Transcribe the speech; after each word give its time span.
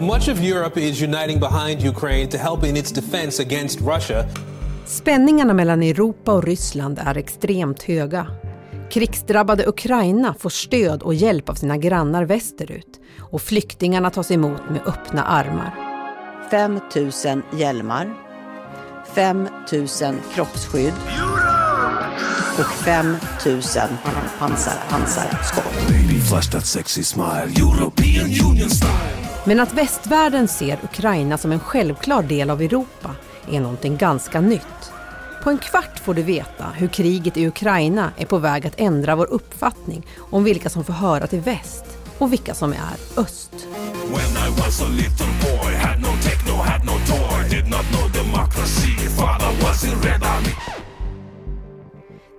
Much 0.00 0.28
of 0.28 0.40
Europe 0.40 0.80
is 0.80 1.02
uniting 1.02 1.40
behind 1.40 1.82
Ukraine 1.82 2.28
to 2.28 2.38
help 2.38 2.64
in 2.64 2.76
its 2.76 2.92
defense 2.92 3.42
against 3.42 3.80
Russia. 3.80 4.26
Spänningarna 4.86 5.54
mellan 5.54 5.82
Europa 5.82 6.32
och 6.32 6.44
Ryssland 6.44 6.98
är 6.98 7.16
extremt 7.16 7.82
höga. 7.82 8.26
Krigsdrabbade 8.90 9.66
Ukraina 9.66 10.34
får 10.38 10.50
stöd 10.50 11.02
och 11.02 11.14
hjälp 11.14 11.48
av 11.48 11.54
sina 11.54 11.76
grannar 11.76 12.24
västerut 12.24 13.00
och 13.18 13.42
flyktingarna 13.42 14.10
tas 14.10 14.30
emot 14.30 14.70
med 14.70 14.80
öppna 14.86 15.24
armar. 15.24 15.74
5 16.50 16.80
000 17.24 17.42
hjälmar, 17.60 18.14
5 19.14 19.48
000 19.72 19.86
kroppsskydd 20.34 20.94
och 22.58 22.66
5 22.66 23.16
000 23.46 23.62
pansar, 24.38 24.74
pansarskott. 24.90 25.64
Men 29.48 29.60
att 29.60 29.72
västvärlden 29.72 30.48
ser 30.48 30.78
Ukraina 30.84 31.38
som 31.38 31.52
en 31.52 31.60
självklar 31.60 32.22
del 32.22 32.50
av 32.50 32.62
Europa 32.62 33.10
är 33.50 33.60
någonting 33.60 33.96
ganska 33.96 34.40
nytt. 34.40 34.92
På 35.42 35.50
en 35.50 35.58
kvart 35.58 35.98
får 35.98 36.14
du 36.14 36.22
veta 36.22 36.64
hur 36.74 36.88
kriget 36.88 37.36
i 37.36 37.46
Ukraina 37.46 38.12
är 38.16 38.26
på 38.26 38.38
väg 38.38 38.66
att 38.66 38.80
ändra 38.80 39.16
vår 39.16 39.26
uppfattning 39.26 40.06
om 40.18 40.44
vilka 40.44 40.68
som 40.68 40.84
får 40.84 40.92
höra 40.92 41.26
till 41.26 41.40
väst 41.40 41.84
och 42.18 42.32
vilka 42.32 42.54
som 42.54 42.72
är 42.72 43.20
öst. 43.20 43.66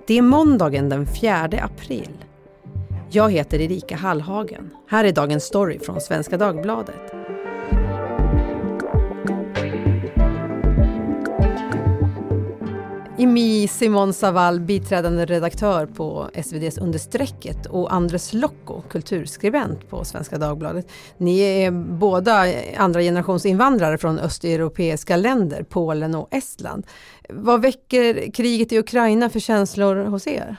Det 0.08 0.18
är 0.18 0.22
måndagen 0.22 0.90
den 0.90 1.08
4 1.08 1.50
april. 1.62 2.29
Jag 3.12 3.32
heter 3.32 3.62
Erika 3.62 3.96
Hallhagen. 3.96 4.70
Här 4.88 5.06
är 5.06 5.12
dagens 5.12 5.44
story 5.44 5.80
från 5.80 6.02
Svenska 6.02 6.38
Dagbladet. 6.38 7.14
Imi 13.18 13.68
Simon 13.68 14.14
Savall, 14.14 14.60
biträdande 14.60 15.26
redaktör 15.26 15.86
på 15.86 16.30
SVDs 16.34 16.78
Understrecket 16.78 17.66
och 17.66 17.94
Andres 17.94 18.34
Lokko, 18.34 18.82
kulturskribent 18.90 19.90
på 19.90 20.06
Svenska 20.06 20.38
Dagbladet. 20.38 20.92
Ni 21.18 21.40
är 21.40 21.72
båda 21.72 22.46
andra 22.78 23.02
generations 23.02 23.46
invandrare 23.46 23.98
från 23.98 24.20
östeuropeiska 24.20 25.18
länder, 25.18 25.64
Polen 25.64 26.16
och 26.16 26.28
Estland. 26.32 26.88
Vad 27.30 27.62
väcker 27.62 28.32
kriget 28.32 28.72
i 28.72 28.80
Ukraina 28.80 29.30
för 29.30 29.40
känslor 29.40 29.96
hos 29.96 30.28
er? 30.28 30.58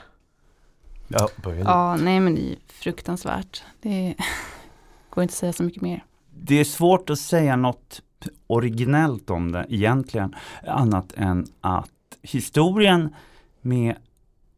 Ja, 1.10 1.28
ja 1.64 1.96
nej 1.96 2.20
men 2.20 2.34
det 2.34 2.52
är 2.52 2.56
fruktansvärt. 2.66 3.62
Det 3.80 4.14
går 5.10 5.22
inte 5.22 5.32
att 5.32 5.36
säga 5.36 5.52
så 5.52 5.62
mycket 5.62 5.82
mer. 5.82 6.04
Det 6.30 6.60
är 6.60 6.64
svårt 6.64 7.10
att 7.10 7.18
säga 7.18 7.56
något 7.56 8.02
originellt 8.46 9.30
om 9.30 9.52
det 9.52 9.66
egentligen, 9.68 10.34
annat 10.66 11.12
än 11.16 11.46
att 11.60 11.90
historien 12.22 13.14
med 13.60 13.96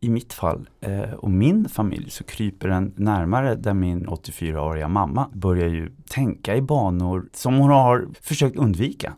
i 0.00 0.08
mitt 0.08 0.33
fall 0.33 0.69
eh, 0.80 1.12
och 1.12 1.30
min 1.30 1.69
familj 1.69 2.11
så 2.11 2.25
kryper 2.25 2.69
den 2.69 2.92
närmare 2.97 3.55
där 3.55 3.75
min 3.75 4.06
84-åriga 4.06 4.89
mamma 4.89 5.30
börjar 5.33 5.69
ju 5.69 5.92
tänka 6.08 6.56
i 6.56 6.62
banor 6.62 7.28
som 7.33 7.55
hon 7.55 7.70
har 7.70 8.08
försökt 8.20 8.56
undvika 8.56 9.14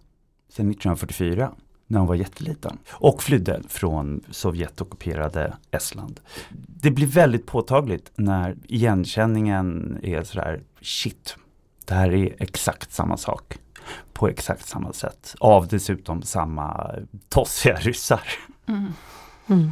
sedan 0.49 0.71
1944 0.71 1.55
när 1.87 1.99
hon 1.99 2.09
var 2.09 2.15
jätteliten 2.15 2.79
och 2.91 3.23
flydde 3.23 3.63
från 3.69 4.25
Sovjetockuperade 4.31 5.57
Estland. 5.71 6.21
Det 6.67 6.91
blir 6.91 7.07
väldigt 7.07 7.47
påtagligt 7.47 8.11
när 8.15 8.57
igenkänningen 8.67 9.99
är 10.03 10.23
sådär 10.23 10.63
shit, 10.81 11.37
det 11.85 11.95
här 11.95 12.13
är 12.15 12.37
exakt 12.39 12.93
samma 12.93 13.17
sak 13.17 13.59
på 14.13 14.29
exakt 14.29 14.69
samma 14.69 14.93
sätt. 14.93 15.35
Av 15.41 15.69
dessutom 15.69 16.23
samma 16.23 16.91
tossiga 17.29 17.75
ryssar. 17.75 18.23
Mm. 18.67 18.93
Mm. 19.47 19.71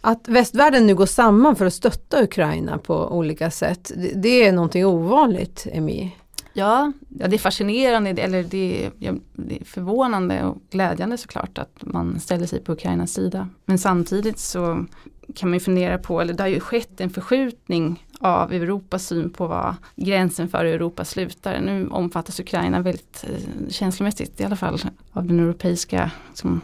Att 0.00 0.28
västvärlden 0.28 0.86
nu 0.86 0.94
går 0.94 1.06
samman 1.06 1.56
för 1.56 1.66
att 1.66 1.74
stötta 1.74 2.22
Ukraina 2.22 2.78
på 2.78 3.16
olika 3.16 3.50
sätt, 3.50 3.92
det, 4.14 4.46
är 4.46 4.52
någonting 4.52 4.86
ovanligt, 4.86 5.66
Emi? 5.72 6.16
Ja, 6.58 6.92
ja, 7.08 7.28
det 7.28 7.36
är 7.36 7.38
fascinerande, 7.38 8.10
eller 8.10 8.42
det 8.42 8.84
är, 8.84 8.92
det 9.32 9.60
är 9.60 9.64
förvånande 9.64 10.44
och 10.44 10.58
glädjande 10.70 11.16
såklart 11.16 11.58
att 11.58 11.78
man 11.80 12.20
ställer 12.20 12.46
sig 12.46 12.60
på 12.60 12.72
Ukrainas 12.72 13.12
sida. 13.12 13.48
Men 13.64 13.78
samtidigt 13.78 14.38
så 14.38 14.84
kan 15.34 15.48
man 15.48 15.54
ju 15.54 15.60
fundera 15.60 15.98
på, 15.98 16.20
eller 16.20 16.34
det 16.34 16.42
har 16.42 16.48
ju 16.48 16.60
skett 16.60 17.00
en 17.00 17.10
förskjutning 17.10 18.06
av 18.20 18.52
Europas 18.52 19.06
syn 19.06 19.30
på 19.30 19.46
vad 19.46 19.74
gränsen 19.96 20.48
för 20.48 20.64
Europa 20.64 21.04
slutar. 21.04 21.60
Nu 21.60 21.88
omfattas 21.88 22.40
Ukraina 22.40 22.80
väldigt 22.80 23.24
eh, 23.28 23.68
känslomässigt 23.68 24.40
i 24.40 24.44
alla 24.44 24.56
fall 24.56 24.78
av 25.12 25.26
den 25.26 25.40
europeiska 25.40 26.10
som, 26.34 26.60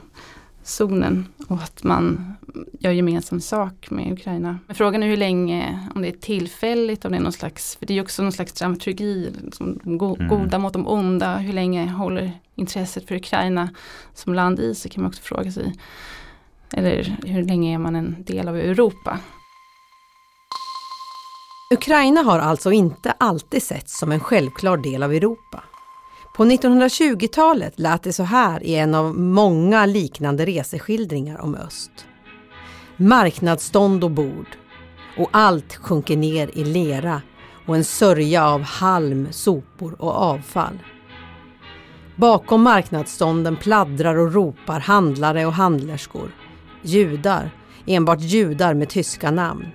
zonen 0.63 1.27
och 1.49 1.63
att 1.63 1.85
man 1.85 2.35
gör 2.79 2.91
gemensam 2.91 3.41
sak 3.41 3.91
med 3.91 4.13
Ukraina. 4.13 4.59
Men 4.67 4.77
frågan 4.77 5.03
är 5.03 5.07
hur 5.07 5.17
länge, 5.17 5.89
om 5.95 6.03
det 6.03 6.09
är 6.09 6.13
tillfälligt, 6.13 7.05
om 7.05 7.13
det 7.13 7.19
är 7.19 7.23
någon 7.23 7.33
slags, 7.33 7.77
för 7.77 7.87
det 7.87 7.99
är 7.99 8.03
också 8.03 8.23
någon 8.23 8.33
slags 8.33 8.53
dramaturgi, 8.53 9.33
liksom, 9.43 9.81
go 9.85 10.17
mm. 10.17 10.29
goda 10.29 10.59
mot 10.59 10.73
de 10.73 10.89
onda, 10.89 11.37
hur 11.37 11.53
länge 11.53 11.91
håller 11.91 12.33
intresset 12.55 13.09
för 13.09 13.15
Ukraina 13.15 13.69
som 14.15 14.35
land 14.35 14.61
i 14.61 14.75
sig 14.75 14.91
kan 14.91 15.03
man 15.03 15.09
också 15.09 15.23
fråga 15.23 15.53
sig. 15.53 15.75
Eller 16.73 17.17
hur 17.25 17.45
länge 17.45 17.75
är 17.75 17.79
man 17.79 17.97
en 17.97 18.17
del 18.25 18.49
av 18.49 18.57
Europa? 18.57 19.19
Ukraina 21.75 22.23
har 22.23 22.39
alltså 22.39 22.73
inte 22.73 23.13
alltid 23.19 23.63
setts 23.63 23.99
som 23.99 24.13
en 24.13 24.21
självklar 24.21 24.77
del 24.77 25.03
av 25.03 25.13
Europa. 25.13 25.65
På 26.33 26.45
1920-talet 26.45 27.79
lät 27.79 28.03
det 28.03 28.13
så 28.13 28.23
här 28.23 28.63
i 28.63 28.75
en 28.75 28.95
av 28.95 29.19
många 29.19 29.87
liknande 29.87 30.47
reseskildringar 30.47 31.41
om 31.41 31.55
öst. 31.55 31.91
Marknadsstånd 32.97 34.05
och 34.05 34.11
bord 34.11 34.47
och 35.19 35.29
allt 35.33 35.77
sjunker 35.77 36.17
ner 36.17 36.51
i 36.55 36.65
lera 36.65 37.23
och 37.67 37.77
en 37.77 37.85
sörja 37.85 38.49
av 38.49 38.63
halm, 38.63 39.29
sopor 39.31 39.97
och 39.99 40.13
avfall. 40.13 40.79
Bakom 42.17 42.63
marknadsstånden 42.63 43.57
pladdrar 43.57 44.17
och 44.17 44.35
ropar 44.35 44.81
handlare 44.81 45.47
och 45.47 45.53
handlerskor. 45.53 46.31
Judar, 46.83 47.51
enbart 47.87 48.21
judar 48.21 48.75
med 48.75 48.89
tyska 48.89 49.31
namn. 49.31 49.67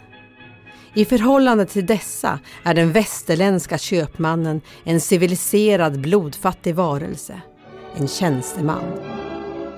I 0.97 1.05
förhållande 1.05 1.65
till 1.65 1.85
dessa 1.85 2.39
är 2.63 2.73
den 2.73 2.91
västerländska 2.91 3.77
köpmannen 3.77 4.61
en 4.83 5.01
civiliserad 5.01 6.01
blodfattig 6.01 6.75
varelse, 6.75 7.41
en 7.95 8.07
tjänsteman. 8.07 8.83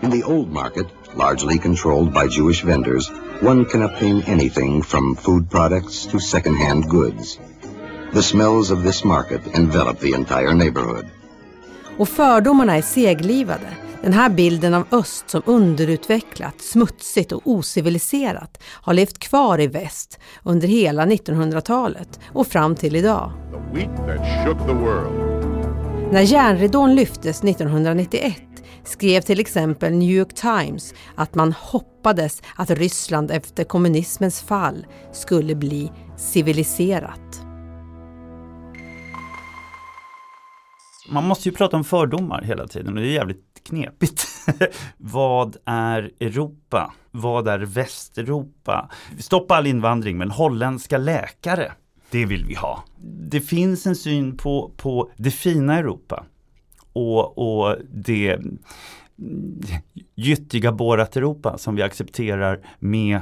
In 0.02 0.12
the 0.12 0.24
old 0.24 0.54
market, 0.54 0.88
largely 1.18 1.58
controlled 1.58 2.14
by 2.14 2.38
Jewish 2.38 2.66
vendors, 2.66 3.12
one 3.42 3.66
can 3.66 3.84
obtain 3.84 4.24
anything 4.28 4.84
from 4.84 5.16
food 5.16 5.52
products 5.52 6.08
to 6.08 6.20
second-hand 6.20 6.86
goods. 6.90 7.40
The 8.14 8.22
smells 8.22 8.72
of 8.72 8.84
this 8.84 9.04
market 9.04 9.42
envelop 9.58 10.00
the 10.00 10.14
entire 10.14 10.54
neighborhood. 10.54 11.06
Och 11.98 12.10
fördomarna 12.10 12.78
är 12.78 12.82
seglivade 12.82 13.68
den 14.02 14.14
här 14.14 14.30
bilden 14.30 14.74
av 14.74 14.86
öst 14.92 15.30
som 15.30 15.42
underutvecklat, 15.46 16.62
smutsigt 16.62 17.32
och 17.32 17.42
ociviliserat 17.44 18.64
har 18.64 18.94
levt 18.94 19.20
kvar 19.20 19.62
i 19.62 19.68
väst 19.68 20.20
under 20.44 20.68
hela 20.68 21.06
1900-talet 21.06 22.20
och 22.34 22.48
fram 22.48 22.76
till 22.76 22.96
idag. 22.96 23.32
När 26.12 26.22
järnridån 26.22 26.96
lyftes 26.96 27.44
1991 27.44 28.36
skrev 28.84 29.22
till 29.22 29.40
exempel 29.40 29.94
New 29.94 30.10
York 30.10 30.34
Times 30.34 30.94
att 31.16 31.36
man 31.36 31.54
hoppades 31.54 32.42
att 32.56 32.70
Ryssland 32.70 33.32
efter 33.32 33.64
kommunismens 33.64 34.42
fall 34.42 34.86
skulle 35.12 35.56
bli 35.56 35.92
civiliserat. 36.18 37.42
Man 41.12 41.24
måste 41.24 41.50
ju 41.50 41.56
prata 41.56 41.78
om 41.78 41.84
fördomar 41.84 42.42
hela 42.42 42.68
tiden 42.68 42.98
och 42.98 43.04
det 43.04 43.08
är 43.08 43.14
jävligt 43.14 43.49
knepigt. 43.64 44.28
vad 44.98 45.58
är 45.66 46.12
Europa? 46.20 46.94
Vad 47.12 47.48
är 47.48 47.60
Västeuropa? 47.60 48.90
Stoppa 49.20 49.56
all 49.56 49.68
invandring 49.68 50.18
men 50.18 50.32
holländska 50.32 50.98
läkare, 50.98 51.72
det 52.12 52.26
vill 52.26 52.46
vi 52.46 52.56
ha. 52.56 52.84
Det 53.02 53.42
finns 53.42 53.88
en 53.88 53.96
syn 53.96 54.38
på, 54.38 54.72
på 54.78 55.12
det 55.18 55.32
fina 55.32 55.78
Europa 55.78 56.26
och, 56.94 57.38
och 57.38 57.78
det 57.94 58.40
gyttiga 60.16 60.72
Borat-Europa 60.72 61.58
som 61.58 61.76
vi 61.76 61.82
accepterar 61.82 62.68
med 62.80 63.22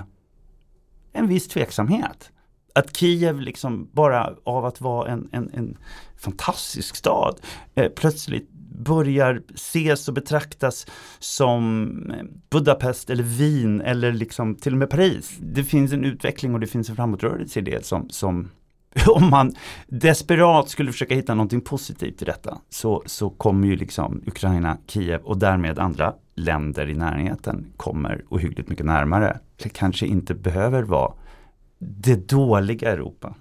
en 1.13 1.27
viss 1.27 1.47
tveksamhet. 1.47 2.31
Att 2.75 2.97
Kiev 2.97 3.41
liksom 3.41 3.89
bara 3.91 4.35
av 4.43 4.65
att 4.65 4.81
vara 4.81 5.11
en, 5.11 5.29
en, 5.31 5.49
en 5.53 5.77
fantastisk 6.17 6.95
stad 6.95 7.39
eh, 7.75 7.89
plötsligt 7.89 8.49
börjar 8.77 9.41
ses 9.53 10.07
och 10.07 10.13
betraktas 10.13 10.87
som 11.19 11.91
eh, 12.11 12.25
Budapest 12.49 13.09
eller 13.09 13.23
Wien 13.23 13.81
eller 13.81 14.11
liksom 14.11 14.55
till 14.55 14.73
och 14.73 14.79
med 14.79 14.89
Paris. 14.89 15.37
Det 15.39 15.63
finns 15.63 15.93
en 15.93 16.03
utveckling 16.03 16.53
och 16.53 16.59
det 16.59 16.67
finns 16.67 16.89
en 16.89 16.95
framåtrörelse 16.95 17.59
i 17.59 17.61
det 17.61 17.85
som, 17.85 18.09
som 18.09 18.49
om 19.07 19.29
man 19.29 19.55
desperat 19.87 20.69
skulle 20.69 20.91
försöka 20.91 21.15
hitta 21.15 21.33
någonting 21.33 21.61
positivt 21.61 22.21
i 22.21 22.25
detta 22.25 22.57
så, 22.69 23.03
så 23.05 23.29
kommer 23.29 23.67
ju 23.67 23.75
liksom 23.75 24.23
Ukraina, 24.25 24.77
Kiev 24.87 25.21
och 25.21 25.37
därmed 25.37 25.79
andra 25.79 26.13
länder 26.35 26.89
i 26.89 26.93
närheten 26.93 27.67
kommer 27.77 28.25
ohyggligt 28.29 28.69
mycket 28.69 28.85
närmare. 28.85 29.39
Det 29.63 29.69
kanske 29.69 30.05
inte 30.05 30.33
behöver 30.33 30.83
vara 30.83 31.13
det 31.79 32.29
dåliga 32.29 32.91
Europa. 32.91 33.35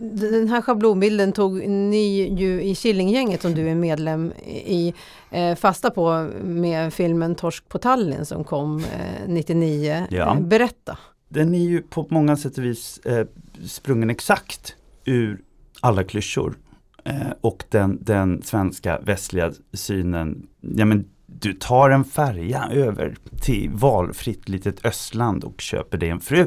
Den 0.00 0.48
här 0.48 0.62
schablonbilden 0.62 1.32
tog 1.32 1.68
ni 1.68 2.34
ju 2.38 2.62
i 2.62 2.74
Killinggänget 2.74 3.42
som 3.42 3.54
du 3.54 3.68
är 3.68 3.74
medlem 3.74 4.32
i 4.66 4.94
eh, 5.30 5.54
fasta 5.54 5.90
på 5.90 6.30
med 6.42 6.94
filmen 6.94 7.34
Torsk 7.34 7.68
på 7.68 7.78
Tallinn 7.78 8.26
som 8.26 8.44
kom 8.44 8.78
eh, 8.78 9.28
99. 9.28 10.06
Ja. 10.10 10.36
Eh, 10.36 10.40
berätta! 10.40 10.98
Den 11.28 11.54
är 11.54 11.64
ju 11.64 11.82
på 11.82 12.06
många 12.10 12.36
sätt 12.36 12.58
och 12.58 12.64
vis 12.64 12.98
eh, 12.98 13.26
sprungen 13.66 14.10
exakt 14.10 14.76
ur 15.04 15.40
alla 15.80 16.04
klyschor. 16.04 16.58
Eh, 17.04 17.32
och 17.40 17.64
den, 17.68 17.98
den 18.00 18.42
svenska 18.42 18.98
västliga 18.98 19.52
synen, 19.72 20.46
ja 20.60 20.84
men 20.84 21.04
du 21.26 21.52
tar 21.52 21.90
en 21.90 22.04
färja 22.04 22.68
över 22.72 23.16
till 23.40 23.70
valfritt 23.70 24.48
litet 24.48 24.86
östland 24.86 25.44
och 25.44 25.60
köper 25.60 25.98
dig 25.98 26.08
en 26.08 26.20
fru. 26.20 26.46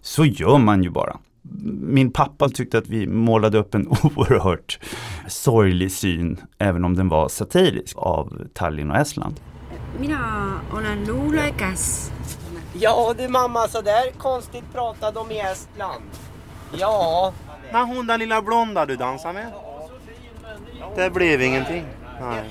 Så 0.00 0.24
gör 0.24 0.58
man 0.58 0.82
ju 0.82 0.90
bara. 0.90 1.18
Min 1.80 2.12
pappa 2.12 2.48
tyckte 2.48 2.78
att 2.78 2.88
vi 2.88 3.06
målade 3.06 3.58
upp 3.58 3.74
en 3.74 3.88
oerhört 4.16 4.78
sorglig 5.28 5.92
syn, 5.92 6.40
även 6.58 6.84
om 6.84 6.94
den 6.96 7.08
var 7.08 7.28
satirisk, 7.28 7.96
av 7.98 8.42
Tallinn 8.54 8.90
och 8.90 8.96
Estland. 8.96 9.40
mina 10.00 10.52
olen 10.72 11.04
luulekas. 11.04 12.12
Ja 12.80 13.14
du 13.18 13.28
mamma, 13.28 13.68
så 13.68 13.80
där 13.80 14.10
konstigt 14.18 14.64
pratade 14.72 15.12
de 15.20 15.30
i 15.34 15.38
Estland. 15.40 16.02
Ja, 16.72 17.32
Men 17.72 17.86
hon 17.88 18.06
den 18.06 18.20
lilla 18.20 18.42
blonda 18.42 18.86
du 18.86 18.96
dansar 18.96 19.32
med? 19.32 19.52
Det 20.96 21.10
blev 21.10 21.42
ingenting. 21.42 21.84
Nej. 22.20 22.44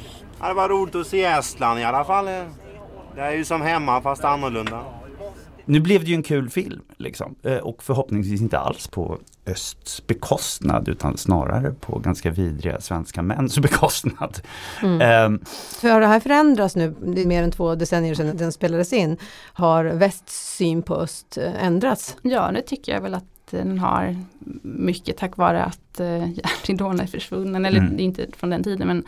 Det 0.48 0.54
var 0.54 0.70
roligt 0.70 0.96
att 0.96 1.08
se 1.08 1.24
Estland 1.24 1.80
i 1.80 1.84
alla 1.84 2.04
fall. 2.04 2.26
Det 3.16 3.22
är 3.22 3.32
ju 3.32 3.46
som 3.46 3.62
hemma 3.62 4.02
fast 4.02 4.24
annorlunda. 4.26 4.84
Nu 5.68 5.80
blev 5.80 6.02
det 6.04 6.08
ju 6.10 6.16
en 6.16 6.24
kul 6.24 6.50
film 6.50 6.82
liksom. 6.98 7.36
eh, 7.44 7.58
och 7.58 7.84
förhoppningsvis 7.84 8.42
inte 8.42 8.60
alls 8.60 8.88
på 8.88 9.18
östs 9.46 10.08
bekostnad 10.08 10.88
utan 10.90 11.18
snarare 11.18 11.72
på 11.72 12.00
ganska 12.00 12.32
vidriga 12.32 12.82
svenska 12.82 13.22
mäns 13.22 13.60
bekostnad. 13.68 14.40
Ehm, 14.84 15.40
Hur 15.82 15.92
har 15.92 16.02
det 16.02 16.08
här 16.08 16.20
förändrats 16.20 16.76
nu? 16.76 16.96
Det 17.06 17.22
är 17.22 17.26
mer 17.26 17.44
än 17.44 17.52
två 17.52 17.76
decennier 17.76 18.16
sedan 18.16 18.38
den 18.38 18.52
spelades 18.52 18.94
in. 18.94 19.18
Har 19.54 19.86
västs 19.86 20.56
syn 20.58 20.82
på 20.82 20.96
öst 20.96 21.38
eh, 21.38 21.64
ändrats? 21.66 22.18
Ja, 22.22 22.52
det 22.52 22.62
tycker 22.62 22.92
jag 22.94 23.02
väl 23.02 23.14
att 23.14 23.26
den 23.52 23.80
har 23.80 24.16
mycket 24.64 25.18
tack 25.18 25.38
vare 25.38 25.64
att 25.64 26.00
eh, 26.00 26.08
järnridån 26.32 27.00
är 27.00 27.08
försvunnen. 27.08 27.66
Eller 27.66 27.80
Mm. 27.80 28.00
inte 28.00 28.26
från 28.38 28.50
den 28.50 28.64
tiden 28.64 28.88
men 28.88 29.04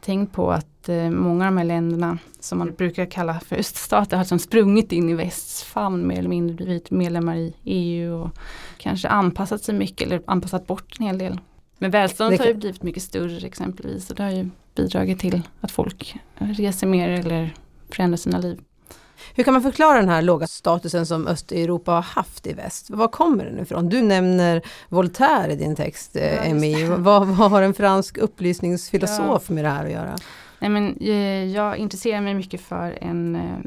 tänk 0.00 0.32
på 0.32 0.52
att 0.52 0.88
eh, 0.88 1.10
många 1.10 1.46
av 1.46 1.52
de 1.52 1.58
här 1.58 1.64
länderna 1.64 2.18
som 2.40 2.58
man 2.58 2.74
brukar 2.74 3.06
kalla 3.06 3.40
för 3.40 3.56
öststater 3.56 4.16
har 4.16 4.24
liksom 4.24 4.38
sprungit 4.38 4.92
in 4.92 5.08
i 5.08 5.14
västs 5.14 5.62
famn 5.62 6.06
mer 6.06 6.18
eller 6.18 6.28
mindre 6.28 6.56
blivit 6.56 6.90
medlemmar 6.90 7.36
i 7.36 7.54
EU 7.64 8.22
och 8.22 8.30
kanske 8.78 9.08
anpassat 9.08 9.62
sig 9.62 9.74
mycket 9.74 10.06
eller 10.06 10.22
anpassat 10.26 10.66
bort 10.66 10.96
en 10.98 11.06
hel 11.06 11.18
del. 11.18 11.40
Men 11.78 11.90
välståndet 11.90 12.38
Det 12.38 12.44
har 12.44 12.48
ju 12.48 12.58
blivit 12.58 12.82
mycket 12.82 13.02
större 13.02 13.46
exempelvis 13.46 14.10
och 14.10 14.16
det 14.16 14.22
har 14.22 14.30
ju 14.30 14.50
bidragit 14.74 15.18
till 15.18 15.42
att 15.60 15.70
folk 15.70 16.16
reser 16.38 16.86
mer 16.86 17.08
eller 17.08 17.54
förändrar 17.90 18.16
sina 18.16 18.38
liv. 18.38 18.60
Hur 19.34 19.44
kan 19.44 19.52
man 19.52 19.62
förklara 19.62 19.98
den 20.00 20.08
här 20.08 20.22
låga 20.22 20.46
statusen 20.46 21.06
som 21.06 21.26
Östeuropa 21.26 21.92
har 21.92 22.02
haft 22.02 22.46
i 22.46 22.52
väst? 22.52 22.90
Var 22.90 23.08
kommer 23.08 23.44
den 23.44 23.58
ifrån? 23.58 23.88
Du 23.88 24.02
nämner 24.02 24.62
Voltaire 24.88 25.52
i 25.52 25.56
din 25.56 25.76
text, 25.76 26.10
Ja, 26.14 26.20
Emmy. 26.20 26.84
Vad, 26.84 27.26
vad 27.26 27.50
har 27.50 27.62
en 27.62 27.74
fransk 27.74 28.18
upplysningsfilosof 28.18 29.48
med 29.48 29.64
det 29.64 29.70
här 29.70 29.84
att 29.84 29.92
göra? 29.92 30.16
Nej, 30.58 30.70
men, 30.70 30.96
eh, 31.00 31.44
jag 31.44 31.76
intresserar 31.76 32.20
mig 32.20 32.34
mycket 32.34 32.60
för 32.60 32.98
en 33.00 33.36
eh, 33.36 33.58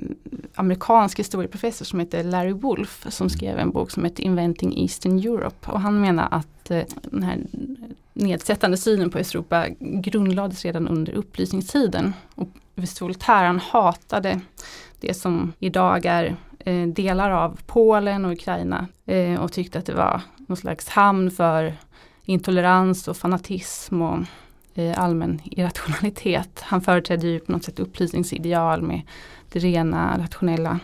amerikansk 0.56 1.19
historieprofessor 1.19 1.85
som 1.85 2.00
heter 2.00 2.23
Larry 2.23 2.51
Wolf 2.51 3.06
som 3.09 3.29
skrev 3.29 3.59
en 3.59 3.71
bok 3.71 3.91
som 3.91 4.03
heter 4.03 4.23
Inventing 4.23 4.81
Eastern 4.81 5.19
Europe 5.19 5.71
och 5.71 5.81
han 5.81 6.01
menar 6.01 6.27
att 6.31 6.71
eh, 6.71 6.83
den 7.03 7.23
här 7.23 7.38
nedsättande 8.13 8.77
synen 8.77 9.09
på 9.09 9.17
Östeuropa 9.17 9.65
grundlades 9.79 10.65
redan 10.65 10.88
under 10.88 11.13
upplysningstiden. 11.13 12.13
Och 12.35 12.50
Voltaire 13.01 13.47
han 13.47 13.59
hatade 13.59 14.41
det 15.00 15.13
som 15.13 15.54
idag 15.60 16.06
är 16.06 16.36
eh, 16.60 16.88
delar 16.88 17.31
av 17.31 17.60
Polen 17.66 18.25
och 18.25 18.31
Ukraina 18.31 18.88
eh, 19.06 19.42
och 19.42 19.51
tyckte 19.51 19.80
att 19.80 19.86
det 19.86 19.94
var 19.94 20.22
någon 20.48 20.57
slags 20.57 20.90
hamn 20.90 21.31
för 21.31 21.74
intolerans 22.25 23.07
och 23.07 23.18
fanatism 23.18 24.01
och 24.01 24.19
eh, 24.74 25.00
allmän 25.00 25.42
irrationalitet. 25.46 26.62
Han 26.62 26.81
företrädde 26.81 27.28
ju 27.28 27.40
på 27.40 27.51
något 27.51 27.63
sätt 27.63 27.80
upplysningsideal 27.80 28.81
med 28.81 29.01
det 29.51 29.60
rena, 29.60 30.18
rationella, 30.19 30.80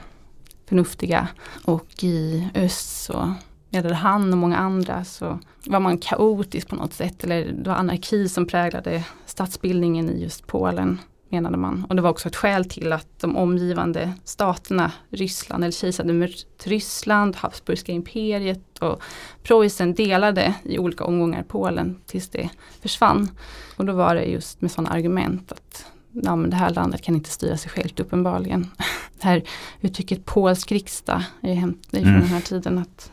förnuftiga. 0.66 1.28
Och 1.66 2.04
i 2.04 2.48
öst 2.56 3.04
så 3.04 3.34
medan 3.70 3.94
han 3.94 4.32
och 4.32 4.38
många 4.38 4.58
andra 4.58 5.04
så 5.04 5.40
var 5.66 5.80
man 5.80 5.98
kaotisk 5.98 6.68
på 6.68 6.76
något 6.76 6.94
sätt. 6.94 7.24
Eller 7.24 7.46
det 7.46 7.70
var 7.70 7.76
anarki 7.76 8.30
som 8.30 8.48
präglade 8.48 9.04
statsbildningen 9.26 10.10
i 10.10 10.22
just 10.22 10.48
Polen 10.48 11.00
menade 11.36 11.58
man. 11.58 11.86
Och 11.90 11.96
det 11.96 12.02
var 12.02 12.10
också 12.10 12.28
ett 12.28 12.36
skäl 12.36 12.66
till 12.66 12.94
att 12.94 13.08
de 13.20 13.36
omgivande 13.38 14.14
staterna, 14.24 14.92
Ryssland 15.10 15.64
eller 15.64 15.72
kejsardömet 15.72 16.32
Ryssland, 16.64 17.36
Habsburgska 17.36 17.92
imperiet 17.92 18.78
och 18.80 19.02
Preussen 19.44 19.94
delade 19.94 20.54
i 20.64 20.78
olika 20.80 21.04
omgångar 21.04 21.44
Polen 21.48 22.00
tills 22.06 22.30
det 22.30 22.50
försvann. 22.82 23.30
Och 23.78 23.86
då 23.86 23.94
var 23.94 24.16
det 24.16 24.24
just 24.26 24.62
med 24.62 24.72
sådana 24.72 24.90
argument 24.90 25.52
att 25.52 25.86
ja, 26.12 26.36
men 26.36 26.50
det 26.50 26.56
här 26.56 26.70
landet 26.70 27.02
kan 27.02 27.16
inte 27.16 27.30
styra 27.30 27.58
sig 27.58 27.72
självt 27.72 28.00
uppenbarligen. 28.00 28.68
Det 29.22 29.28
här 29.28 29.44
uttrycket 29.82 30.26
polsk 30.26 30.72
riksdag 30.72 31.24
är 31.42 31.50
ju 31.50 31.56
hämt 31.56 31.88
det 31.92 31.98
är 31.98 32.02
från 32.02 32.10
Mm. 32.12 32.22
den 32.22 32.30
här 32.34 32.42
tiden. 32.42 32.78
att 32.78 33.12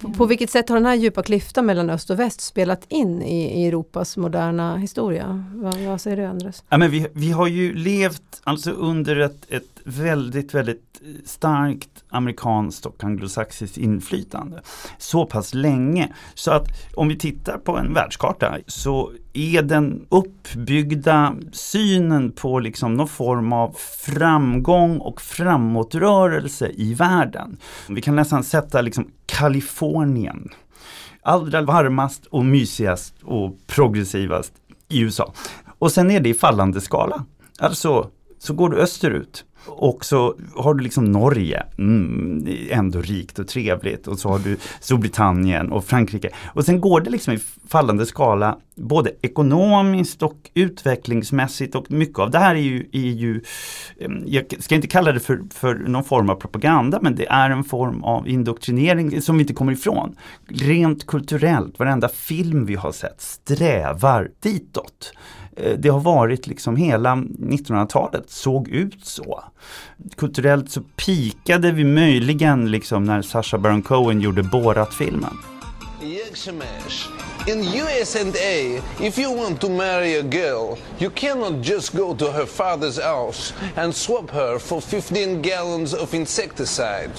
på, 0.00 0.12
på 0.12 0.26
vilket 0.26 0.50
sätt 0.50 0.68
har 0.68 0.76
den 0.76 0.86
här 0.86 0.94
djupa 0.94 1.22
klyftan 1.22 1.66
mellan 1.66 1.90
öst 1.90 2.10
och 2.10 2.18
väst 2.18 2.40
spelat 2.40 2.84
in 2.88 3.22
i, 3.22 3.62
i 3.62 3.66
Europas 3.66 4.16
moderna 4.16 4.76
historia? 4.76 5.44
Vad, 5.54 5.76
vad 5.76 6.00
säger 6.00 6.16
du 6.16 6.24
Andres? 6.24 6.64
Ja, 6.68 6.78
men 6.78 6.90
vi, 6.90 7.06
vi 7.12 7.30
har 7.30 7.46
ju 7.46 7.74
levt 7.74 8.40
alltså 8.44 8.70
under 8.70 9.16
ett, 9.16 9.50
ett 9.50 9.80
väldigt, 9.84 10.54
väldigt 10.54 11.00
starkt 11.24 12.04
amerikanskt 12.08 12.86
och 12.86 13.04
anglosaxiskt 13.04 13.76
inflytande. 13.76 14.60
Så 14.98 15.26
pass 15.26 15.54
länge. 15.54 16.08
Så 16.34 16.50
att 16.50 16.68
om 16.94 17.08
vi 17.08 17.18
tittar 17.18 17.58
på 17.58 17.76
en 17.76 17.94
världskarta 17.94 18.58
så 18.66 19.12
är 19.32 19.62
den 19.62 20.06
uppbyggda 20.08 21.34
synen 21.52 22.32
på 22.32 22.58
liksom 22.58 22.94
någon 22.94 23.08
form 23.08 23.52
av 23.52 23.76
framgång 24.06 24.98
och 24.98 25.20
framåtrörelse 25.20 26.70
i 26.74 26.94
världen. 26.94 27.56
Vi 27.88 28.02
kan 28.02 28.16
nästan 28.16 28.44
sätta 28.44 28.80
liksom 28.80 29.10
Kalifornien 29.30 30.48
allra 31.22 31.62
varmast 31.62 32.26
och 32.26 32.44
mysigast 32.44 33.14
och 33.22 33.56
progressivast 33.66 34.52
i 34.88 35.00
USA. 35.00 35.32
Och 35.78 35.92
sen 35.92 36.10
är 36.10 36.20
det 36.20 36.28
i 36.28 36.34
fallande 36.34 36.80
skala. 36.80 37.24
Alltså, 37.58 38.10
så 38.42 38.54
går 38.54 38.68
du 38.68 38.76
österut 38.76 39.44
och 39.66 40.04
så 40.04 40.36
har 40.56 40.74
du 40.74 40.84
liksom 40.84 41.04
Norge, 41.04 41.62
mm, 41.78 42.48
ändå 42.70 43.00
rikt 43.00 43.38
och 43.38 43.48
trevligt 43.48 44.06
och 44.06 44.18
så 44.18 44.28
har 44.28 44.38
du 44.38 44.56
Storbritannien 44.80 45.72
och 45.72 45.84
Frankrike. 45.84 46.30
Och 46.54 46.64
sen 46.64 46.80
går 46.80 47.00
det 47.00 47.10
liksom 47.10 47.34
i 47.34 47.38
fallande 47.68 48.06
skala 48.06 48.58
både 48.74 49.10
ekonomiskt 49.22 50.22
och 50.22 50.50
utvecklingsmässigt 50.54 51.74
och 51.74 51.90
mycket 51.90 52.18
av 52.18 52.30
det 52.30 52.38
här 52.38 52.54
är 52.54 52.60
ju, 52.60 52.88
är 52.92 52.98
ju 52.98 53.42
jag 54.26 54.44
ska 54.58 54.74
inte 54.74 54.88
kalla 54.88 55.12
det 55.12 55.20
för, 55.20 55.40
för 55.54 55.74
någon 55.74 56.04
form 56.04 56.30
av 56.30 56.34
propaganda 56.34 56.98
men 57.02 57.14
det 57.14 57.26
är 57.26 57.50
en 57.50 57.64
form 57.64 58.04
av 58.04 58.28
indoktrinering 58.28 59.22
som 59.22 59.36
vi 59.36 59.42
inte 59.42 59.54
kommer 59.54 59.72
ifrån. 59.72 60.16
Rent 60.48 61.06
kulturellt, 61.06 61.78
varenda 61.78 62.08
film 62.08 62.66
vi 62.66 62.74
har 62.74 62.92
sett 62.92 63.20
strävar 63.20 64.30
ditåt. 64.40 65.12
Eh, 65.62 65.72
det 65.72 65.88
har 65.88 66.00
varit 66.00 66.46
liksom 66.46 66.76
hela 66.76 67.14
1900-talet 67.14 68.30
såg 68.30 68.68
ut 68.68 69.06
så. 69.06 69.44
Kulturellt 70.16 70.70
så 70.70 70.80
pikade 70.80 71.72
vi 71.72 71.84
möjligen 71.84 72.70
liksom 72.70 73.04
när 73.04 73.22
Sacha 73.22 73.58
Baron 73.58 73.82
Cohen 73.82 74.20
gjorde 74.20 74.42
Borat-filmen. 74.42 75.38
Yexamash. 76.02 77.08
In 77.46 77.60
US&A, 77.60 78.82
if 79.00 79.18
you 79.18 79.36
want 79.36 79.60
to 79.60 79.68
marry 79.68 80.18
a 80.18 80.22
girl, 80.22 80.76
you 80.98 81.10
cannot 81.10 81.66
just 81.66 81.92
go 81.92 82.14
to 82.14 82.30
her 82.32 82.46
father's 82.46 82.98
house 83.02 83.54
and 83.76 83.94
swap 83.94 84.30
her 84.30 84.58
for 84.58 84.80
15 84.80 85.42
gallons 85.42 85.94
of 85.94 86.14
insecticide. 86.14 87.10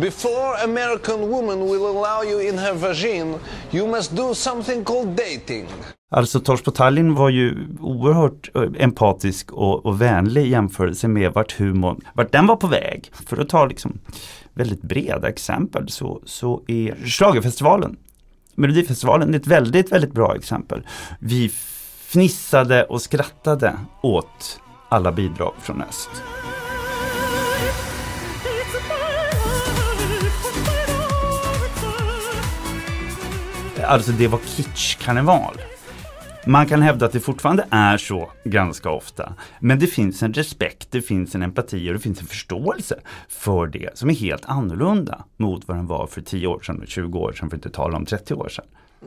Before 0.00 0.56
American 0.64 1.30
woman 1.30 1.60
will 1.60 1.86
allow 1.86 2.22
you 2.22 2.38
in 2.40 2.58
her 2.58 2.74
vagina, 2.74 3.38
you 3.72 3.86
must 3.86 4.14
do 4.14 4.34
something 4.34 4.84
called 4.84 5.16
dating. 5.16 5.68
Alltså 6.14 6.40
Tors 6.40 6.62
på 6.62 6.70
Tallinn 6.70 7.14
var 7.14 7.28
ju 7.28 7.66
oerhört 7.80 8.50
eh, 8.54 8.62
empatisk 8.78 9.52
och, 9.52 9.86
och 9.86 10.00
vänlig 10.00 10.46
i 10.46 10.48
jämförelse 10.48 11.08
med 11.08 11.32
vart 11.32 11.52
humorn, 11.52 12.00
vart 12.12 12.32
den 12.32 12.46
var 12.46 12.56
på 12.56 12.66
väg. 12.66 13.10
För 13.26 13.40
att 13.40 13.48
ta 13.48 13.66
liksom 13.66 13.98
väldigt 14.52 14.82
breda 14.82 15.28
exempel 15.28 15.88
så, 15.88 16.20
så 16.24 16.62
är 16.66 16.94
Schlagerfestivalen, 17.06 17.96
Melodifestivalen 18.54 19.34
ett 19.34 19.46
väldigt, 19.46 19.92
väldigt 19.92 20.12
bra 20.12 20.36
exempel. 20.36 20.82
Vi 21.18 21.48
fnissade 22.08 22.84
och 22.84 23.02
skrattade 23.02 23.76
åt 24.02 24.60
alla 24.88 25.12
bidrag 25.12 25.54
från 25.60 25.82
öst. 25.82 26.10
Alltså 33.86 34.12
det 34.12 34.28
var 34.28 34.40
kitschkarneval. 34.56 35.54
Man 36.46 36.66
kan 36.66 36.82
hävda 36.82 37.06
att 37.06 37.12
det 37.12 37.20
fortfarande 37.20 37.66
är 37.70 37.96
så 37.96 38.30
ganska 38.44 38.90
ofta. 38.90 39.34
Men 39.60 39.78
det 39.78 39.86
finns 39.86 40.22
en 40.22 40.32
respekt, 40.32 40.88
det 40.90 41.02
finns 41.02 41.34
en 41.34 41.42
empati 41.42 41.90
och 41.90 41.92
det 41.92 41.98
finns 41.98 42.20
en 42.20 42.26
förståelse 42.26 43.00
för 43.28 43.66
det 43.66 43.98
som 43.98 44.10
är 44.10 44.14
helt 44.14 44.44
annorlunda 44.44 45.24
mot 45.36 45.68
vad 45.68 45.76
den 45.76 45.86
var 45.86 46.06
för 46.06 46.20
10 46.20 46.46
år 46.46 46.60
sedan, 46.60 46.84
20 46.86 47.18
år 47.18 47.32
sedan, 47.32 47.50
för 47.50 47.56
att 47.56 47.66
inte 47.66 47.76
tala 47.76 47.96
om 47.96 48.06
30 48.06 48.34
år 48.34 48.48
sedan. 48.48 48.64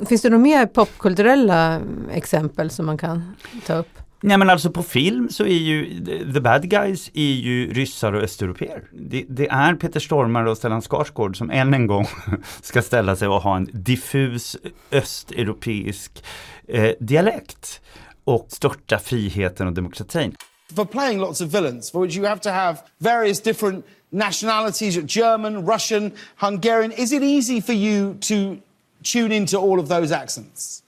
Finns 0.07 0.21
det 0.21 0.29
några 0.29 0.43
mer 0.43 0.65
popkulturella 0.65 1.81
exempel 2.11 2.69
som 2.69 2.85
man 2.85 2.97
kan 2.97 3.35
ta 3.65 3.73
upp? 3.73 3.89
Nej 4.21 4.37
men 4.37 4.49
alltså 4.49 4.71
på 4.71 4.83
film 4.83 5.29
så 5.29 5.43
är 5.43 5.57
ju 5.57 6.05
the 6.33 6.39
bad 6.39 6.69
guys 6.69 7.11
är 7.13 7.33
ju 7.33 7.73
ryssar 7.73 8.13
och 8.13 8.23
östeuropeer. 8.23 8.83
Det, 8.91 9.25
det 9.29 9.47
är 9.47 9.75
Peter 9.75 9.99
Stormare 9.99 10.51
och 10.51 10.57
Stellan 10.57 10.81
Skarsgård 10.81 11.37
som 11.37 11.51
än 11.51 11.73
en 11.73 11.87
gång 11.87 12.05
ska 12.61 12.81
ställa 12.81 13.15
sig 13.15 13.27
och 13.27 13.41
ha 13.41 13.55
en 13.55 13.69
diffus 13.71 14.57
östeuropeisk 14.91 16.23
eh, 16.67 16.91
dialekt 16.99 17.81
och 18.23 18.47
störta 18.49 18.99
friheten 18.99 19.67
och 19.67 19.73
demokratin. 19.73 20.35
For 20.75 20.85
playing 20.85 21.19
lots 21.19 21.41
of 21.41 21.47
villains, 21.53 21.91
for 21.91 22.01
which 22.01 22.17
you 22.17 22.25
have 22.25 22.41
to 22.41 22.49
have 22.49 22.77
various 22.97 23.41
different 23.41 23.85
nationalities, 24.09 24.97
German, 25.05 25.65
Russian, 25.65 26.11
Hungarian, 26.37 26.91
is 26.91 27.11
it 27.11 27.23
easy 27.23 27.61
for 27.61 27.75
you 27.75 28.15
to 28.19 28.57
tune 29.03 29.31
into 29.31 29.57
all 29.57 29.79
of 29.79 29.87
those 29.87 30.15
accents? 30.15 30.83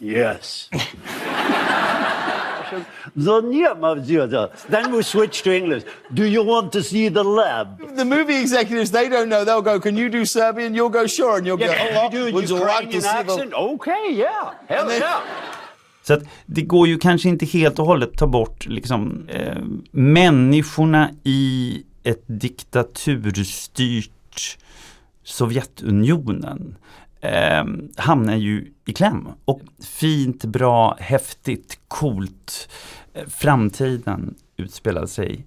Yes. 0.00 0.68
The 3.16 4.50
Then 4.68 4.92
we 4.92 5.02
switch 5.02 5.42
to 5.42 5.52
English. 5.52 5.84
Do 6.14 6.24
you 6.24 6.42
want 6.42 6.72
to 6.72 6.82
see 6.82 7.08
the 7.08 7.24
lab? 7.24 7.96
The 7.96 8.04
movie 8.04 8.36
executives, 8.40 8.90
they 8.90 9.08
don't 9.08 9.28
know. 9.28 9.44
They'll 9.44 9.62
go, 9.62 9.80
can 9.80 9.96
you 9.96 10.08
do 10.08 10.24
Serbian? 10.24 10.74
You'll 10.74 10.88
go, 10.92 11.06
sure. 11.06 11.36
And 11.38 11.46
you'll 11.46 11.60
Yeah, 11.60 11.94
go, 11.94 12.00
oh, 12.00 12.04
you 12.04 12.10
do 12.10 12.32
would 12.34 12.48
you 12.48 12.58
like 12.58 12.90
to 12.90 12.96
Ukrainian 12.96 13.38
see 13.38 13.46
the... 13.50 13.56
Okay, 13.56 14.12
yeah. 14.12 14.50
Hell 14.68 14.86
then- 14.88 15.00
yeah. 15.00 15.20
Så 16.02 16.14
att 16.14 16.22
det 16.46 16.62
går 16.62 16.88
ju 16.88 16.98
kanske 16.98 17.28
inte 17.28 17.46
helt 17.46 17.78
och 17.78 17.86
hållet 17.86 18.16
ta 18.16 18.26
bort 18.26 18.66
liksom, 18.66 19.28
eh, 19.28 19.56
människorna 19.90 21.10
i 21.24 21.82
ett 22.04 22.24
diktaturstyrt 22.26 24.58
Sovjetunionen 25.24 26.76
eh, 27.20 27.64
hamnar 27.96 28.36
ju 28.36 28.72
i 28.84 28.92
kläm. 28.92 29.28
Och 29.44 29.60
fint, 29.84 30.44
bra, 30.44 30.96
häftigt, 31.00 31.80
coolt. 31.88 32.70
Eh, 33.14 33.26
framtiden 33.28 34.34
utspelar 34.56 35.06
sig 35.06 35.46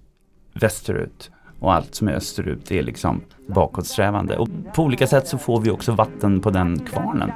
västerut 0.52 1.30
och 1.60 1.74
allt 1.74 1.94
som 1.94 2.08
är 2.08 2.12
österut 2.12 2.72
är 2.72 2.82
liksom 2.82 3.20
bakåtsträvande. 3.46 4.36
Och 4.36 4.48
på 4.74 4.82
olika 4.82 5.06
sätt 5.06 5.28
så 5.28 5.38
får 5.38 5.60
vi 5.60 5.70
också 5.70 5.92
vatten 5.92 6.40
på 6.40 6.50
den 6.50 6.78
kvarnen. 6.78 7.32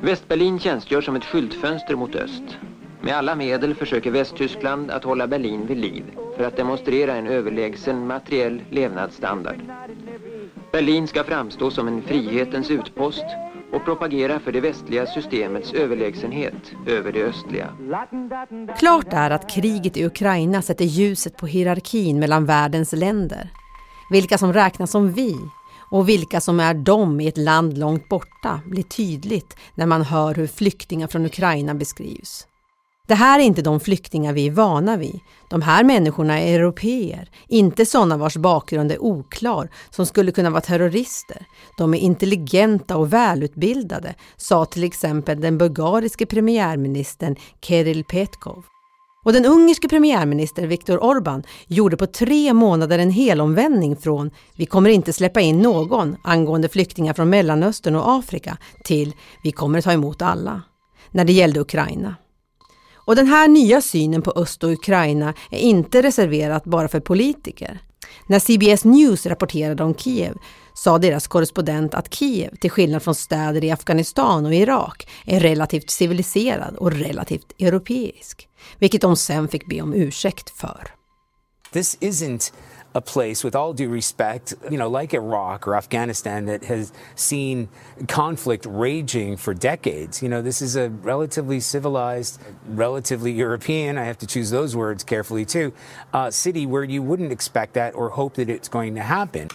Västberlin 0.00 0.58
tjänstgör 0.58 1.00
som 1.00 1.16
ett 1.16 1.24
skyltfönster 1.24 1.96
mot 1.96 2.14
öst. 2.14 2.58
Med 3.00 3.14
alla 3.14 3.34
medel 3.34 3.74
försöker 3.74 4.10
Västtyskland 4.10 4.90
att 4.90 5.04
hålla 5.04 5.26
Berlin 5.26 5.66
vid 5.66 5.78
liv 5.78 6.04
för 6.36 6.44
att 6.44 6.56
demonstrera 6.56 7.14
en 7.14 7.26
överlägsen 7.26 8.06
materiell 8.06 8.62
levnadsstandard. 8.70 9.56
Berlin 10.74 11.08
ska 11.08 11.24
framstå 11.24 11.70
som 11.70 11.88
en 11.88 12.02
frihetens 12.02 12.70
utpost 12.70 13.24
och 13.72 13.84
propagera 13.84 14.40
för 14.40 14.52
det 14.52 14.60
västliga 14.60 15.06
systemets 15.06 15.72
överlägsenhet 15.72 16.72
över 16.86 17.12
det 17.12 17.24
östliga. 17.24 17.68
Klart 18.78 19.12
är 19.12 19.30
att 19.30 19.50
kriget 19.50 19.96
i 19.96 20.04
Ukraina 20.04 20.62
sätter 20.62 20.84
ljuset 20.84 21.36
på 21.36 21.46
hierarkin 21.46 22.18
mellan 22.18 22.46
världens 22.46 22.92
länder. 22.92 23.50
Vilka 24.10 24.38
som 24.38 24.52
räknas 24.52 24.90
som 24.90 25.12
vi 25.12 25.36
och 25.90 26.08
vilka 26.08 26.40
som 26.40 26.60
är 26.60 26.74
de 26.74 27.20
i 27.20 27.28
ett 27.28 27.38
land 27.38 27.78
långt 27.78 28.08
borta 28.08 28.60
blir 28.66 28.82
tydligt 28.82 29.56
när 29.74 29.86
man 29.86 30.02
hör 30.02 30.34
hur 30.34 30.46
flyktingar 30.46 31.06
från 31.06 31.26
Ukraina 31.26 31.74
beskrivs. 31.74 32.46
Det 33.08 33.14
här 33.14 33.38
är 33.38 33.42
inte 33.42 33.62
de 33.62 33.80
flyktingar 33.80 34.32
vi 34.32 34.46
är 34.46 34.50
vana 34.50 34.96
vid. 34.96 35.20
De 35.50 35.62
här 35.62 35.84
människorna 35.84 36.40
är 36.40 36.58
europeer, 36.58 37.28
inte 37.48 37.86
sådana 37.86 38.16
vars 38.16 38.36
bakgrund 38.36 38.92
är 38.92 39.02
oklar 39.02 39.70
som 39.90 40.06
skulle 40.06 40.32
kunna 40.32 40.50
vara 40.50 40.60
terrorister. 40.60 41.46
De 41.78 41.94
är 41.94 41.98
intelligenta 41.98 42.96
och 42.96 43.12
välutbildade, 43.12 44.14
sa 44.36 44.64
till 44.64 44.84
exempel 44.84 45.40
den 45.40 45.58
bulgariske 45.58 46.26
premiärministern 46.26 47.36
Kirill 47.62 48.04
Petkov. 48.04 48.64
Och 49.24 49.32
den 49.32 49.46
ungerske 49.46 49.88
premiärministern 49.88 50.68
Viktor 50.68 50.98
Orbán 50.98 51.44
gjorde 51.66 51.96
på 51.96 52.06
tre 52.06 52.52
månader 52.52 52.98
en 52.98 53.10
helomvändning 53.10 53.96
från 53.96 54.30
“vi 54.56 54.66
kommer 54.66 54.90
inte 54.90 55.12
släppa 55.12 55.40
in 55.40 55.62
någon” 55.62 56.16
angående 56.24 56.68
flyktingar 56.68 57.14
från 57.14 57.30
Mellanöstern 57.30 57.94
och 57.96 58.10
Afrika 58.18 58.58
till 58.84 59.14
“vi 59.42 59.52
kommer 59.52 59.80
ta 59.80 59.92
emot 59.92 60.22
alla” 60.22 60.62
när 61.10 61.24
det 61.24 61.32
gällde 61.32 61.60
Ukraina. 61.60 62.14
Och 63.04 63.16
den 63.16 63.26
här 63.26 63.48
nya 63.48 63.80
synen 63.80 64.22
på 64.22 64.32
öst 64.36 64.64
och 64.64 64.70
Ukraina 64.70 65.34
är 65.50 65.58
inte 65.58 66.02
reserverat 66.02 66.64
bara 66.64 66.88
för 66.88 67.00
politiker. 67.00 67.80
När 68.26 68.38
CBS 68.38 68.84
News 68.84 69.26
rapporterade 69.26 69.84
om 69.84 69.94
Kiev 69.94 70.34
sa 70.74 70.98
deras 70.98 71.26
korrespondent 71.26 71.94
att 71.94 72.14
Kiev, 72.14 72.56
till 72.56 72.70
skillnad 72.70 73.02
från 73.02 73.14
städer 73.14 73.64
i 73.64 73.70
Afghanistan 73.70 74.46
och 74.46 74.54
Irak, 74.54 75.08
är 75.24 75.40
relativt 75.40 75.90
civiliserad 75.90 76.76
och 76.76 76.92
relativt 76.92 77.52
europeisk. 77.58 78.48
Vilket 78.78 79.00
de 79.00 79.16
sen 79.16 79.48
fick 79.48 79.66
be 79.66 79.80
om 79.80 79.94
ursäkt 79.94 80.50
för. 80.50 80.94
This 81.72 81.98
isn't 82.00 82.52
a 82.94 83.00
place, 83.00 83.42
with 83.42 83.56
all 83.56 83.72
due 83.72 83.88
respect, 83.88 84.54
you 84.70 84.78
know, 84.78 84.88
like 84.88 85.14
Iraq 85.14 85.66
or 85.66 85.74
Afghanistan, 85.74 86.46
that 86.46 86.64
has 86.64 86.92
seen 87.16 87.68
conflict 88.06 88.66
raging 88.66 89.36
for 89.36 89.52
decades. 89.52 90.22
You 90.22 90.28
know, 90.28 90.42
this 90.42 90.62
is 90.62 90.76
a 90.76 90.90
relatively 90.90 91.58
civilized, 91.58 92.40
relatively 92.68 93.32
European, 93.32 93.98
I 93.98 94.04
have 94.04 94.18
to 94.18 94.26
choose 94.26 94.50
those 94.50 94.76
words 94.76 95.02
carefully 95.02 95.44
too, 95.44 95.72
uh, 96.12 96.30
city 96.30 96.66
where 96.66 96.84
you 96.84 97.02
wouldn't 97.02 97.32
expect 97.32 97.74
that 97.74 97.94
or 97.96 98.10
hope 98.10 98.34
that 98.34 98.48
it's 98.48 98.68
going 98.68 98.94
to 98.94 99.02
happen. 99.02 99.48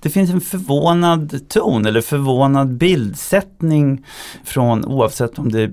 Det 0.00 0.10
finns 0.10 0.30
en 0.30 0.40
förvånad 0.40 1.48
ton 1.48 1.86
eller 1.86 2.00
förvånad 2.00 2.76
bildsättning 2.76 4.06
från 4.44 4.84
oavsett 4.84 5.38
om 5.38 5.52
det 5.52 5.62
är 5.62 5.72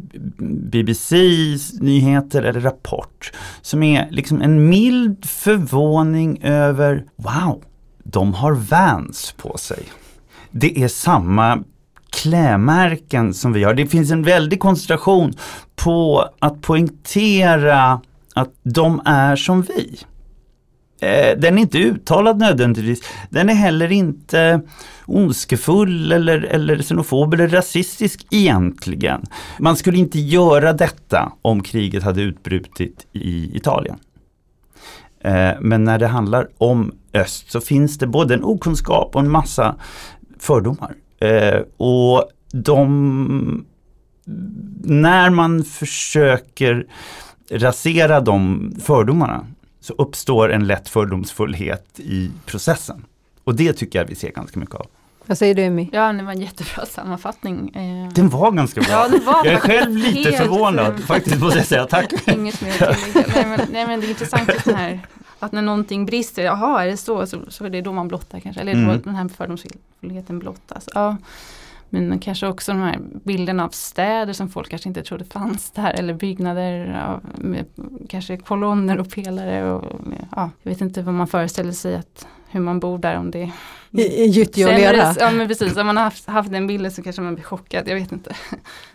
BBC 0.71 1.15
nyheter 1.79 2.43
eller 2.43 2.61
Rapport 2.61 3.31
som 3.61 3.83
är 3.83 4.07
liksom 4.11 4.41
en 4.41 4.69
mild 4.69 5.25
förvåning 5.25 6.39
över 6.43 7.05
wow, 7.15 7.63
de 8.03 8.33
har 8.33 8.51
Vans 8.51 9.33
på 9.37 9.57
sig. 9.57 9.83
Det 10.51 10.83
är 10.83 10.87
samma 10.87 11.63
klädmärken 12.09 13.33
som 13.33 13.53
vi 13.53 13.63
har. 13.63 13.73
Det 13.73 13.87
finns 13.87 14.11
en 14.11 14.23
väldig 14.23 14.59
koncentration 14.59 15.33
på 15.75 16.29
att 16.39 16.61
poängtera 16.61 18.01
att 18.35 18.53
de 18.63 19.01
är 19.05 19.35
som 19.35 19.61
vi. 19.61 19.99
Eh, 20.99 21.37
den 21.37 21.57
är 21.57 21.61
inte 21.61 21.77
uttalad 21.77 22.39
nödvändigtvis. 22.39 23.01
Den 23.29 23.49
är 23.49 23.53
heller 23.53 23.91
inte 23.91 24.61
ondskefull 25.05 26.11
eller, 26.11 26.41
eller 26.43 26.77
xenofob 26.77 27.33
eller 27.33 27.47
rasistisk 27.47 28.27
egentligen. 28.31 29.25
Man 29.59 29.75
skulle 29.75 29.97
inte 29.97 30.19
göra 30.19 30.73
detta 30.73 31.31
om 31.41 31.63
kriget 31.63 32.03
hade 32.03 32.21
utbrutit 32.21 33.07
i 33.13 33.57
Italien. 33.57 33.97
Eh, 35.23 35.51
men 35.61 35.83
när 35.83 35.99
det 35.99 36.07
handlar 36.07 36.47
om 36.57 36.91
öst 37.13 37.51
så 37.51 37.61
finns 37.61 37.97
det 37.97 38.07
både 38.07 38.33
en 38.33 38.43
okunskap 38.43 39.15
och 39.15 39.21
en 39.21 39.31
massa 39.31 39.75
fördomar. 40.39 40.93
Eh, 41.19 41.61
och 41.77 42.29
de 42.51 43.65
när 44.83 45.29
man 45.29 45.63
försöker 45.63 46.85
rasera 47.51 48.21
de 48.21 48.71
fördomarna 48.83 49.45
så 49.79 49.93
uppstår 49.97 50.51
en 50.53 50.67
lätt 50.67 50.89
fördomsfullhet 50.89 51.99
i 51.99 52.31
processen. 52.45 53.05
Och 53.43 53.55
det 53.55 53.73
tycker 53.73 53.99
jag 53.99 54.05
vi 54.05 54.15
ser 54.15 54.31
ganska 54.31 54.59
mycket 54.59 54.75
av. 54.75 54.85
Vad 55.25 55.37
säger 55.37 55.55
du 55.55 55.61
Emmy? 55.63 55.89
Ja, 55.91 56.13
det 56.13 56.23
var 56.23 56.31
en 56.31 56.41
jättebra 56.41 56.85
sammanfattning. 56.85 57.75
Eh, 57.75 58.13
Den 58.13 58.29
var 58.29 58.51
ganska 58.51 58.81
bra. 58.81 58.89
Ja, 58.91 59.07
var 59.25 59.45
jag 59.45 59.53
är 59.53 59.59
själv 59.59 59.91
lite 59.97 60.29
helt- 60.29 60.37
förvånad 60.37 60.99
faktiskt 61.03 61.39
måste 61.39 61.57
jag 61.59 61.67
säga. 61.67 61.85
Tack. 61.85 62.13
Inget 62.27 62.61
mer. 62.61 62.97
Nej 63.35 63.45
men, 63.45 63.59
nej 63.71 63.87
men 63.87 63.99
det 63.99 64.05
är 64.07 64.09
intressant 64.09 64.49
just 64.53 64.65
den 64.65 64.75
här 64.75 64.99
att 65.39 65.51
när 65.51 65.61
någonting 65.61 66.05
brister, 66.05 66.43
jaha 66.43 66.83
är 66.83 66.87
det 66.87 66.97
så, 66.97 67.25
så, 67.27 67.41
så 67.49 67.65
är 67.65 67.69
det 67.69 67.81
då 67.81 67.93
man 67.93 68.07
blottar 68.07 68.39
kanske. 68.39 68.61
Eller 68.61 68.71
Mm. 68.73 68.87
då 68.87 68.93
den 69.03 69.15
här 69.15 69.27
fördomsfullheten 69.29 70.39
blottas. 70.39 70.89
Ja. 70.93 71.17
Men 71.89 72.19
kanske 72.19 72.47
också 72.47 72.71
de 72.71 72.81
här 72.81 72.99
bilderna 73.23 73.65
av 73.65 73.69
städer 73.69 74.33
som 74.33 74.49
folk 74.49 74.69
kanske 74.69 74.89
inte 74.89 75.03
trodde 75.03 75.25
fanns 75.25 75.71
där. 75.71 75.93
Eller 75.93 76.13
byggnader 76.13 77.01
av, 77.07 77.21
med 77.35 77.65
kanske 78.09 78.37
kolonner 78.37 78.97
och 78.97 79.09
pelare. 79.09 79.71
Och, 79.71 79.97
ja, 80.35 80.49
jag 80.61 80.71
vet 80.71 80.81
inte 80.81 81.01
vad 81.01 81.13
man 81.13 81.27
föreställer 81.27 81.71
sig 81.71 81.95
att 81.95 82.27
hur 82.49 82.59
man 82.59 82.79
bor 82.79 82.97
där 82.97 83.17
om 83.17 83.31
det 83.31 83.41
är 83.41 83.51
I, 83.91 84.23
i 84.23 84.25
gyttja 84.25 84.65
och 84.65 84.73
sämre- 84.73 84.91
lera. 84.93 85.15
Ja 85.19 85.31
men 85.31 85.47
precis, 85.47 85.77
om 85.77 85.87
man 85.87 85.97
har 85.97 86.03
haft, 86.03 86.27
haft 86.27 86.51
den 86.51 86.67
bilden 86.67 86.91
så 86.91 87.03
kanske 87.03 87.21
man 87.21 87.35
blir 87.35 87.43
chockad, 87.43 87.87
jag 87.87 87.95
vet 87.95 88.11
inte. 88.11 88.35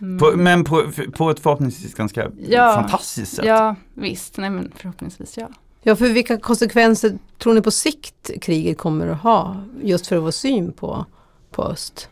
Mm. 0.01 0.19
På, 0.19 0.31
men 0.35 0.63
på, 0.63 0.83
på 1.11 1.29
ett 1.29 1.39
förhoppningsvis 1.39 1.93
ganska 1.93 2.31
fantastiskt 2.75 3.35
sätt. 3.35 3.45
Ja 3.45 3.75
visst, 3.93 4.37
nej 4.37 4.49
men 4.49 4.71
förhoppningsvis 4.75 5.37
ja. 5.37 5.49
Ja, 5.85 5.95
för 5.95 6.09
vilka 6.09 6.37
konsekvenser 6.37 7.17
tror 7.37 7.53
ni 7.53 7.61
på 7.61 7.71
sikt 7.71 8.31
kriget 8.41 8.77
kommer 8.77 9.07
att 9.07 9.21
ha 9.21 9.57
just 9.83 10.07
för 10.07 10.17
vår 10.17 10.31
syn 10.31 10.71
på, 10.71 11.05
på 11.51 11.63
öst? 11.63 12.09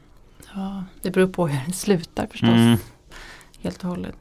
Ja, 0.56 0.84
det 1.02 1.12
beror 1.12 1.28
på 1.28 1.48
hur 1.48 1.60
det 1.68 1.74
slutar 1.74 2.28
förstås. 2.28 2.50
Mm. 2.50 2.78
Helt 3.60 3.84
och 3.84 3.90
hållet. 3.90 4.16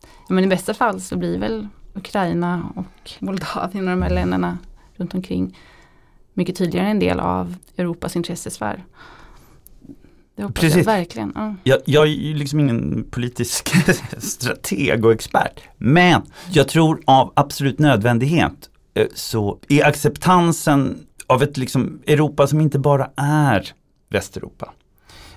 Ja, 0.00 0.34
men 0.34 0.44
i 0.44 0.46
bästa 0.46 0.74
fall 0.74 1.00
så 1.00 1.16
blir 1.16 1.38
väl 1.38 1.68
Ukraina 1.94 2.72
och 2.76 3.12
Moldavien 3.18 3.88
och 3.88 3.90
de 3.90 4.02
här 4.02 4.10
länderna 4.10 4.58
runt 4.96 5.14
omkring 5.14 5.58
mycket 6.34 6.56
tydligare 6.56 6.88
en 6.88 6.98
del 6.98 7.20
av 7.20 7.56
Europas 7.76 8.16
intressesfär. 8.16 8.84
Det 10.36 10.42
hoppas 10.42 10.60
Precis. 10.60 10.76
jag 10.76 10.84
verkligen. 10.84 11.32
Ja. 11.34 11.54
Jag, 11.64 11.78
jag 11.84 12.02
är 12.02 12.10
ju 12.10 12.34
liksom 12.34 12.60
ingen 12.60 13.04
politisk 13.10 13.68
strateg 14.18 15.04
och 15.04 15.12
expert. 15.12 15.60
Men 15.76 16.22
jag 16.50 16.68
tror 16.68 17.02
av 17.04 17.32
absolut 17.36 17.78
nödvändighet 17.78 18.70
eh, 18.94 19.06
så 19.14 19.58
är 19.68 19.84
acceptansen 19.84 21.06
av 21.26 21.42
ett 21.42 21.56
liksom 21.56 22.00
Europa 22.06 22.46
som 22.46 22.60
inte 22.60 22.78
bara 22.78 23.10
är 23.16 23.72
Västeuropa. 24.08 24.72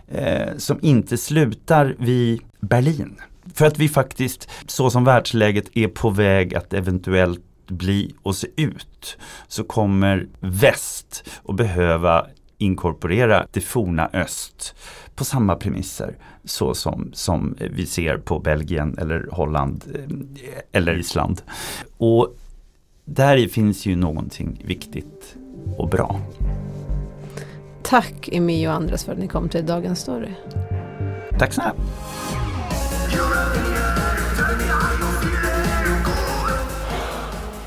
Eh, 0.08 0.58
som 0.58 0.80
inte 0.82 1.18
slutar 1.18 1.96
vid 2.00 2.42
Berlin. 2.60 3.16
För 3.54 3.66
att 3.66 3.80
vi 3.80 3.90
faktiskt, 3.90 4.50
så 4.68 4.90
som 4.90 5.04
världsläget 5.04 5.66
är 5.74 5.88
på 5.88 6.10
väg 6.10 6.56
att 6.56 6.74
eventuellt 6.74 7.42
bli 7.68 8.16
och 8.22 8.36
se 8.36 8.48
ut, 8.56 9.18
så 9.48 9.64
kommer 9.64 10.28
väst 10.40 11.30
att 11.48 11.56
behöva 11.56 12.28
inkorporera 12.58 13.48
det 13.52 13.62
forna 13.62 14.10
öst 14.14 14.76
på 15.16 15.26
samma 15.26 15.56
premisser 15.56 16.18
så 16.46 16.74
som, 16.74 17.10
som 17.14 17.56
vi 17.60 17.86
ser 17.86 18.18
på 18.18 18.40
Belgien 18.40 18.98
eller 18.98 19.28
Holland 19.32 19.84
eh, 19.96 20.60
eller 20.72 21.00
Island. 21.00 21.42
Och 21.98 22.38
där 23.06 23.48
finns 23.48 23.86
ju 23.86 23.96
någonting 23.96 24.62
viktigt 24.66 25.36
och 25.78 25.90
bra. 25.90 26.20
Tack 27.94 28.30
Emi 28.32 28.68
och 28.68 28.74
Andres 28.74 29.04
för 29.04 29.12
att 29.12 29.18
ni 29.18 29.28
kom 29.28 29.50
till 29.50 29.66
Dagens 29.66 30.00
Story. 30.00 30.32
Tack 31.40 31.54
snälla. 31.54 31.74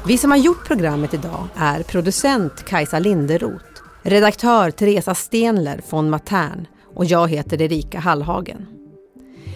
Vi 0.06 0.18
som 0.18 0.30
har 0.30 0.38
gjort 0.38 0.66
programmet 0.66 1.14
idag 1.14 1.49
är 1.56 1.83
producent 1.83 2.64
Kajsa 2.64 2.99
Linderoth, 2.99 3.64
redaktör 4.02 4.71
Teresa 4.71 5.14
Stenler 5.14 5.80
von 5.90 6.11
Matern 6.11 6.66
och 6.95 7.04
jag 7.04 7.30
heter 7.30 7.62
Erika 7.62 7.99
Hallhagen. 7.99 8.66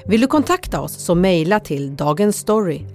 Vill 0.07 0.21
du 0.21 0.27
kontakta 0.27 0.81
oss 0.81 1.05
så 1.05 1.15
mejla 1.15 1.61
till 1.61 1.97
dagensstory 1.97 2.87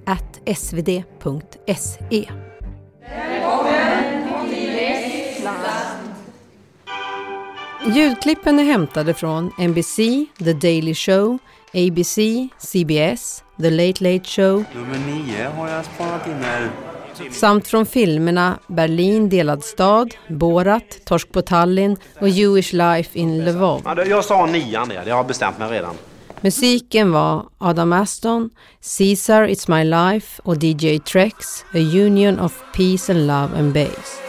Ljudklippen 7.93 8.59
är 8.59 8.63
hämtade 8.63 9.13
från 9.13 9.51
NBC, 9.57 9.95
The 10.37 10.53
Daily 10.53 10.93
Show, 10.95 11.37
ABC, 11.73 12.17
CBS, 12.57 13.43
The 13.61 13.69
Late 13.69 14.03
Late 14.13 14.29
Show 14.29 14.63
Nummer 14.75 14.97
nio 15.07 15.49
har 15.57 15.69
jag 15.69 15.85
spanat 15.85 16.27
in 16.27 16.33
här. 16.33 16.69
samt 17.31 17.67
från 17.67 17.85
filmerna 17.85 18.59
Berlin 18.67 19.29
delad 19.29 19.63
stad, 19.63 20.15
Borat, 20.29 20.99
Torsk 21.05 21.31
på 21.31 21.41
Tallinn 21.41 21.97
och 22.21 22.29
Jewish 22.29 22.73
Life 22.73 23.19
in 23.19 23.45
Lvov. 23.45 23.81
Ja, 23.85 23.95
det- 23.95 24.05
jag 24.05 24.25
sa 24.25 24.45
nian 24.45 24.89
där, 24.89 25.03
jag 25.07 25.15
har 25.15 25.23
bestämt 25.23 25.59
mig 25.59 25.69
redan. 25.71 25.95
Musiken 26.41 27.11
var 27.11 27.45
Adam 27.57 27.93
Aston, 27.93 28.49
Caesar 28.97 29.47
It's 29.47 29.77
My 29.77 29.83
Life 29.83 30.41
och 30.43 30.63
DJ 30.63 30.99
Trex, 30.99 31.35
A 31.73 31.77
Union 31.77 32.39
of 32.39 32.53
Peace 32.75 33.11
and 33.13 33.27
Love 33.27 33.49
and 33.59 33.73
Bass. 33.73 34.19